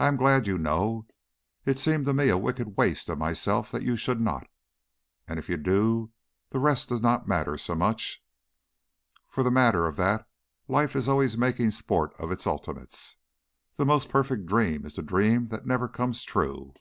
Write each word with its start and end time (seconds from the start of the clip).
"I 0.00 0.08
am 0.08 0.16
glad 0.16 0.48
you 0.48 0.58
know. 0.58 1.06
It 1.64 1.78
seemed 1.78 2.04
to 2.06 2.12
me 2.12 2.30
a 2.30 2.36
wicked 2.36 2.76
waste 2.76 3.08
of 3.08 3.18
myself 3.18 3.70
that 3.70 3.84
you 3.84 3.96
should 3.96 4.20
not. 4.20 4.48
And 5.28 5.38
if 5.38 5.48
you 5.48 5.56
do 5.56 6.10
the 6.50 6.58
rest 6.58 6.88
does 6.88 7.00
not 7.00 7.28
matter 7.28 7.56
so 7.56 7.76
much. 7.76 8.24
For 9.28 9.44
the 9.44 9.52
matter 9.52 9.86
of 9.86 9.94
that, 9.98 10.28
life 10.66 10.96
is 10.96 11.08
always 11.08 11.38
making 11.38 11.70
sport 11.70 12.12
of 12.18 12.32
its 12.32 12.44
ultimates. 12.44 13.18
The 13.76 13.86
most 13.86 14.08
perfect 14.08 14.46
dream 14.46 14.84
is 14.84 14.94
the 14.94 15.02
dream 15.02 15.46
that 15.50 15.64
never 15.64 15.86
comes 15.86 16.24
true." 16.24 16.74